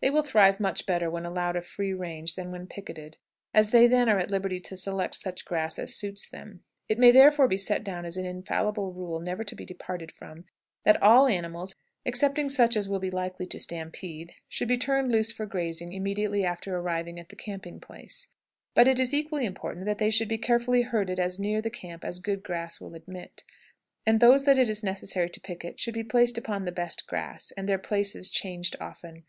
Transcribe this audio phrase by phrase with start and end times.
[0.00, 3.16] They will thrive much better when allowed a free range than when picketed,
[3.54, 6.64] as they then are at liberty to select such grass as suits them.
[6.88, 10.46] It may therefore be set down as an infallible rule never to be departed from,
[10.84, 15.30] that all animals, excepting such as will be likely to stampede, should be turned loose
[15.30, 18.26] for grazing immediately after arriving at the camping place;
[18.74, 22.04] but it is equally important that they should be carefully herded as near the camp
[22.04, 23.44] as good grass will admit;
[24.04, 27.52] and those that it is necessary to picket should be placed upon the best grass,
[27.56, 29.22] and their places changed often.